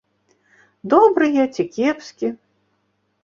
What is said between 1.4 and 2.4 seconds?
ці кепскі.